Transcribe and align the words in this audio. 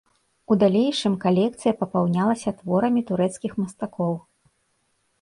У 0.53 0.55
далейшым 0.63 1.13
калекцыя 1.25 1.73
папаўнялася 1.83 2.55
творамі 2.65 3.01
турэцкіх 3.13 3.51
мастакоў. 3.63 4.13